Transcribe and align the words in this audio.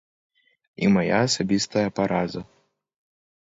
І 0.87 0.89
мая 0.95 1.19
асабістая 1.27 1.85
параза. 2.01 2.41